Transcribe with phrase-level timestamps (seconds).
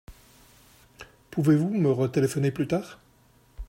[1.29, 2.97] Pouvez-vous me retéléphoner plus tard?